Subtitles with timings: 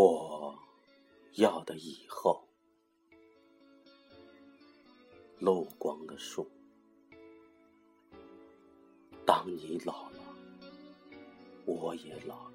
[0.00, 0.56] 我
[1.32, 2.46] 要的以后，
[5.40, 6.48] 漏光的树。
[9.26, 10.20] 当你老了，
[11.64, 12.52] 我也老了，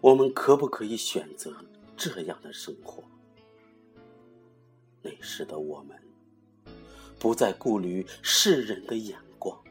[0.00, 1.54] 我们可不可以选择
[1.98, 3.04] 这样的生活？
[5.02, 6.02] 那时的我们，
[7.18, 9.62] 不再顾虑世人的眼光，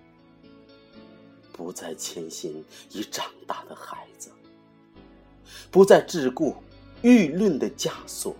[1.51, 4.31] 不再牵心已长大的孩子。
[5.69, 6.55] 不再桎梏
[7.01, 8.35] 舆论的枷锁，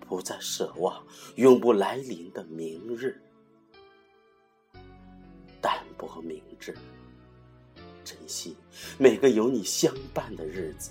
[0.00, 1.02] 不再奢望
[1.36, 3.20] 永不来临的明日，
[5.60, 6.76] 淡泊明志，
[8.04, 8.56] 珍惜
[8.98, 10.90] 每个有你相伴的日子，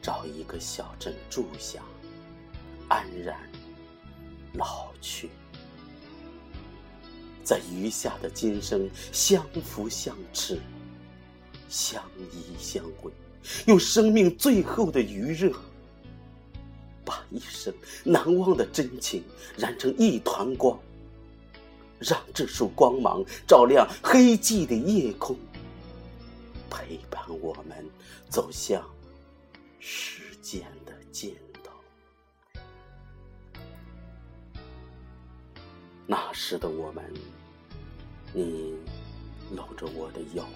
[0.00, 1.82] 找一个小镇住下，
[2.88, 3.36] 安然
[4.54, 5.30] 老去，
[7.42, 10.60] 在余下的今生相扶相持。
[11.72, 13.10] 相依相偎，
[13.64, 15.50] 用生命最后的余热，
[17.02, 17.72] 把一生
[18.04, 19.24] 难忘的真情
[19.56, 20.78] 燃成一团光，
[21.98, 25.34] 让这束光芒照亮黑寂的夜空，
[26.68, 27.88] 陪伴我们
[28.28, 28.86] 走向
[29.80, 31.34] 时间的尽
[31.64, 32.60] 头。
[36.06, 37.02] 那时的我们，
[38.34, 38.74] 你
[39.56, 40.46] 搂着我的腰。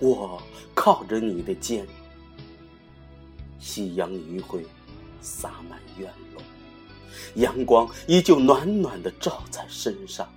[0.00, 0.42] 我
[0.74, 1.86] 靠着你的肩，
[3.58, 4.64] 夕阳余晖
[5.20, 6.42] 洒满院落，
[7.36, 10.28] 阳光依旧暖暖的照在身上。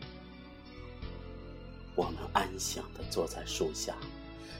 [1.95, 3.95] 我们安详的坐在树下，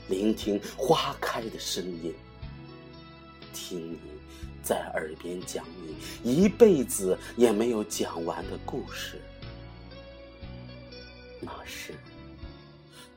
[0.10, 2.14] 聆听花开的声音，
[3.54, 4.00] 听你
[4.64, 5.64] 在耳边讲
[6.24, 9.22] 你一辈子也没有讲完的故事。
[11.40, 11.94] 那时。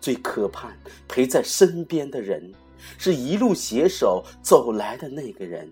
[0.01, 2.53] 最可盼陪在身边的人，
[2.99, 5.71] 是一路携手走来的那个人，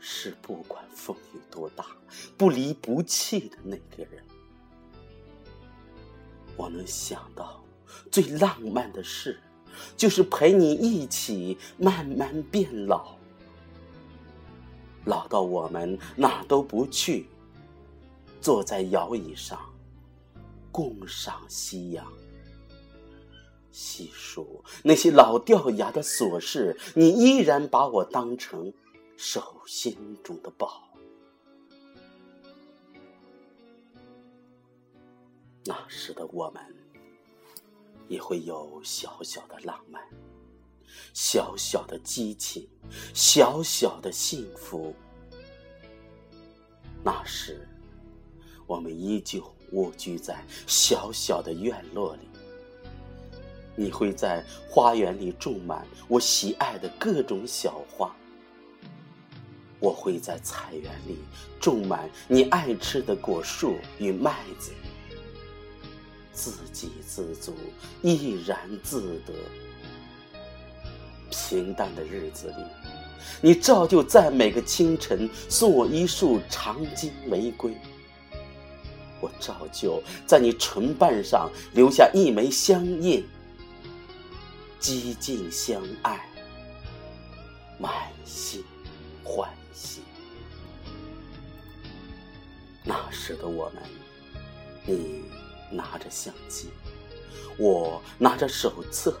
[0.00, 1.84] 是不管风雨多大
[2.38, 4.24] 不离不弃的那个人。
[6.56, 7.62] 我能想到
[8.10, 9.38] 最浪漫的事，
[9.96, 13.16] 就是陪你一起慢慢变老，
[15.04, 17.26] 老到我们哪都不去，
[18.40, 19.60] 坐在摇椅上
[20.70, 22.06] 共赏夕阳。
[23.74, 28.72] 细数那些老掉牙的琐事，你依然把我当成
[29.16, 30.88] 手心中的宝。
[35.64, 36.62] 那时的我们，
[38.06, 40.00] 也会有小小的浪漫，
[41.12, 42.68] 小小的激情，
[43.12, 44.94] 小小的幸福。
[47.02, 47.68] 那时，
[48.68, 49.42] 我们依旧
[49.72, 52.33] 蜗居在小小的院落里。
[53.76, 58.14] 你会在花园里种满我喜爱的各种小花，
[59.80, 61.18] 我会在菜园里
[61.60, 64.70] 种满你爱吃的果树与麦子，
[66.32, 67.54] 自给自足，
[68.02, 69.32] 怡然自得。
[71.30, 72.64] 平淡的日子里，
[73.40, 77.76] 你照旧在每个清晨送我一束长金玫瑰，
[79.20, 83.24] 我照旧在你唇瓣上留下一枚香印。
[84.84, 86.28] 几近相爱，
[87.78, 87.90] 满
[88.22, 88.62] 心
[89.24, 90.02] 欢喜。
[92.84, 93.82] 那时的我们，
[94.84, 95.24] 你
[95.70, 96.68] 拿着相机，
[97.56, 99.18] 我拿着手册，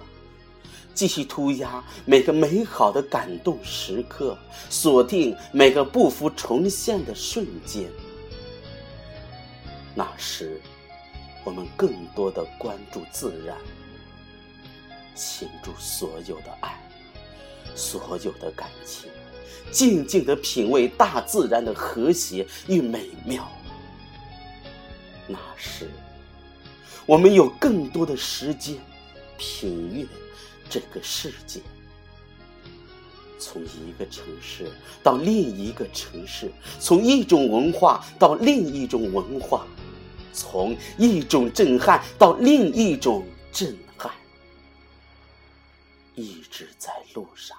[0.92, 4.36] 继续涂鸦每个美好的感动时刻，
[4.68, 7.90] 锁定每个不复重现的瞬间。
[9.94, 10.60] 那时，
[11.42, 13.56] 我们更多的关注自然。
[15.14, 16.76] 倾注所有的爱，
[17.74, 19.08] 所有的感情，
[19.70, 23.48] 静静的品味大自然的和谐与美妙。
[25.26, 25.88] 那时，
[27.06, 28.76] 我们有更多的时间
[29.38, 30.06] 品阅
[30.68, 31.60] 这个世界。
[33.38, 34.70] 从一个城市
[35.02, 36.50] 到另一个城市，
[36.80, 39.66] 从一种文化到另一种文化，
[40.32, 43.76] 从一种震撼到另一种震。
[46.54, 47.58] 一直在路上，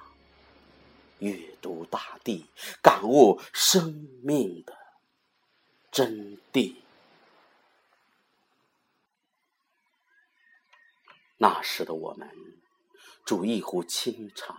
[1.20, 2.46] 阅读大地，
[2.82, 3.92] 感悟生
[4.24, 4.74] 命的
[5.92, 6.76] 真谛。
[11.36, 12.30] 那时的我们，
[13.26, 14.56] 煮一壶清茶，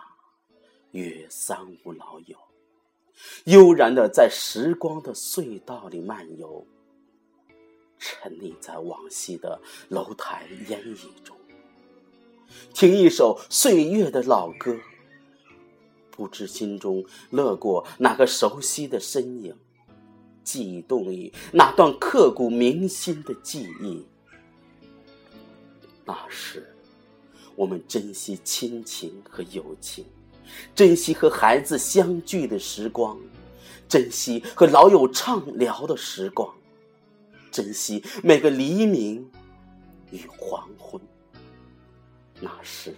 [0.91, 2.37] 约三五老友，
[3.45, 6.67] 悠然的在时光的隧道里漫游，
[7.99, 11.35] 沉溺在往昔的楼台烟雨中。
[12.75, 14.77] 听一首岁月的老歌，
[16.11, 19.55] 不知心中乐过哪个熟悉的身影，
[20.45, 24.05] 记忆动于哪段刻骨铭心的记忆。
[26.05, 26.73] 那时，
[27.55, 30.05] 我们珍惜亲情和友情，
[30.75, 33.19] 珍惜和孩子相聚的时光，
[33.89, 36.55] 珍惜和老友畅聊的时光，
[37.51, 39.29] 珍惜每个黎明
[40.11, 41.01] 与黄昏。
[42.41, 42.95] 那时，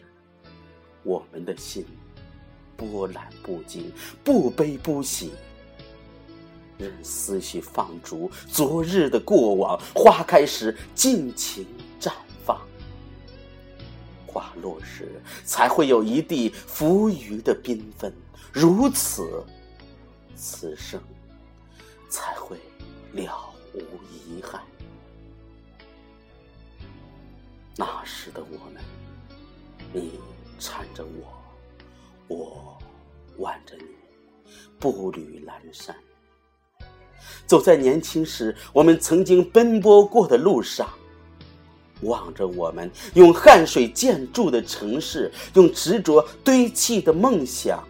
[1.05, 1.87] 我们的心
[2.77, 3.93] 波澜不惊，
[4.25, 5.33] 不悲不喜，
[6.77, 11.65] 任思绪放逐昨日的过往，花开时尽情
[12.01, 12.13] 绽
[12.45, 12.61] 放，
[14.27, 18.13] 花落时才会有一地浮云的缤纷。
[18.53, 19.45] 如此，
[20.35, 21.01] 此生
[22.09, 22.57] 才会
[23.13, 23.81] 了无
[24.27, 24.61] 遗憾。
[27.77, 28.83] 那时的我们。
[29.93, 30.13] 你
[30.59, 32.79] 缠着我，我
[33.39, 33.85] 挽着你，
[34.79, 35.95] 步履阑珊。
[37.47, 40.89] 走在年轻时我们曾经奔波过的路上，
[42.03, 47.83] 望着我们用汗水建筑的城市，用执着堆砌的梦想，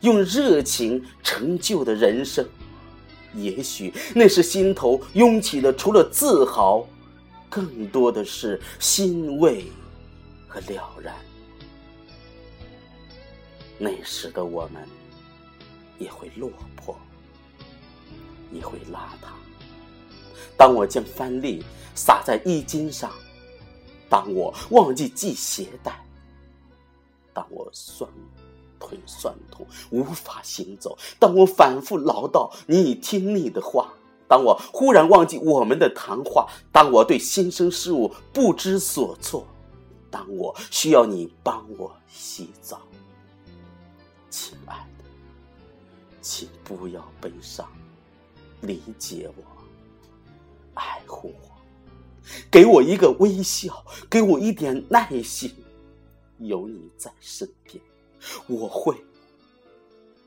[0.00, 2.46] 用热情成就的人生。
[3.34, 6.86] 也许那时心头涌起的，除了自豪，
[7.50, 9.66] 更多的是欣慰
[10.48, 11.14] 和了然。
[13.78, 14.82] 那时的我们
[15.98, 16.96] 也会落魄，
[18.50, 19.28] 也会邋遢。
[20.56, 21.62] 当我将帆粒
[21.94, 23.12] 撒在衣襟上，
[24.08, 26.02] 当我忘记系鞋带，
[27.34, 28.10] 当我双
[28.80, 33.92] 腿酸痛无法行走，当我反复唠叨你已听腻的话，
[34.26, 39.46] 当我忽然忘记我们的谈话，当我对新生事物不知所措，
[40.10, 42.80] 当我需要你帮我洗澡。
[44.36, 45.04] 亲爱的，
[46.20, 47.66] 请不要悲伤，
[48.60, 49.42] 理解我，
[50.74, 51.56] 爱护我，
[52.50, 55.50] 给我一个微笑，给我一点耐心。
[56.36, 57.82] 有你在身边，
[58.46, 58.94] 我会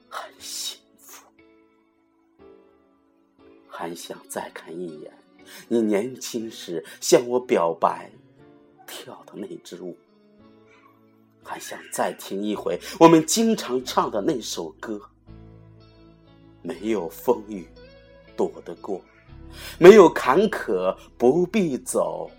[0.10, 1.24] 很幸福。
[3.68, 5.14] 还想再看一眼
[5.68, 8.12] 你年轻时向我表白
[8.88, 9.96] 跳的那支舞。
[11.50, 15.02] 还想再听一回我们经常唱的那首歌。
[16.62, 17.68] 没有风雨
[18.38, 19.02] 躲得过，
[19.80, 22.30] 没有坎坷不必走，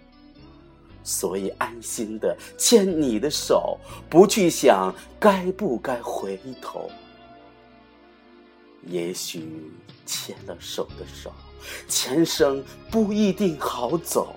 [1.03, 3.77] 所以安心的牵你的手，
[4.09, 6.89] 不去想该不该回头。
[8.85, 9.73] 也许
[10.07, 11.33] 牵了手的手，
[11.89, 12.63] 前生
[12.93, 14.37] 不一定好走。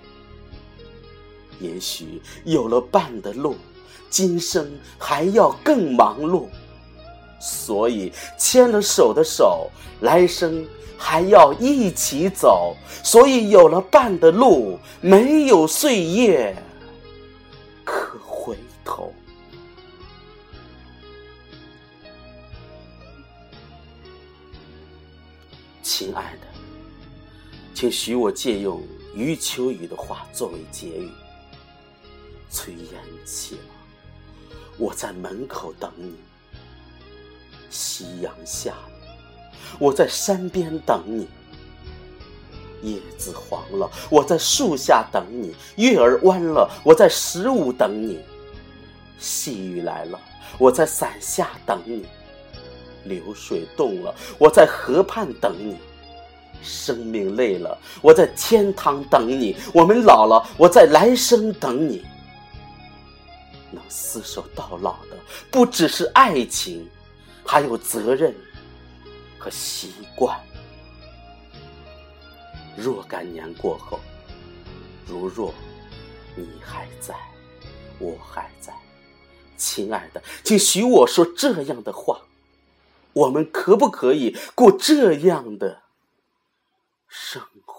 [1.60, 3.56] 也许有了伴的路。
[4.14, 6.46] 今生还要更忙碌，
[7.40, 9.72] 所以牵了手的手，
[10.02, 10.64] 来生
[10.96, 12.78] 还要一起走。
[13.04, 16.56] 所以有了伴的路，没有岁月
[17.84, 18.56] 可回
[18.86, 19.12] 头。
[25.82, 26.48] 亲爱的，
[27.74, 28.80] 请许我借用
[29.16, 31.10] 余秋雨的话作为结语：
[32.52, 33.73] 炊烟起了。
[34.78, 36.14] 我在门口等你，
[37.70, 38.74] 夕阳下，
[39.80, 41.28] 我在山边等你。
[42.82, 48.18] 叶子黄了，我在树下等你；月儿弯了，我在十五等你；
[49.20, 50.20] 细雨来了，
[50.58, 52.04] 我在伞下等你；
[53.06, 55.76] 流水动了，我在河畔等你；
[56.62, 62.04] 生命累了，我在天堂等你；我们老了，我在来生等你。
[63.74, 65.18] 能厮守到老的，
[65.52, 66.88] 不只是爱情，
[67.46, 68.34] 还有责任
[69.38, 70.40] 和习惯。
[72.78, 74.00] 若干年过后，
[75.06, 75.54] 如若
[76.36, 77.16] 你还在，
[78.00, 78.74] 我还在，
[79.58, 82.22] 亲爱的，请许我说这样的话：
[83.14, 85.84] 我们可不可以过这样的
[87.08, 87.73] 生活？